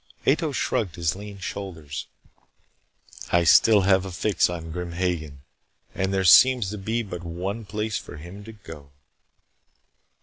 Ato 0.25 0.51
shrugged 0.51 0.95
his 0.95 1.15
lean 1.15 1.37
shoulders. 1.37 2.07
"I 3.31 3.43
still 3.43 3.81
have 3.81 4.03
a 4.03 4.11
fix 4.11 4.49
on 4.49 4.71
Grim 4.71 4.93
Hagen. 4.93 5.43
And 5.93 6.11
there 6.11 6.23
seems 6.25 6.71
to 6.71 6.79
be 6.79 7.03
but 7.03 7.23
one 7.23 7.65
place 7.65 7.99
for 7.99 8.17
him 8.17 8.43
to 8.45 8.51
go." 8.53 8.89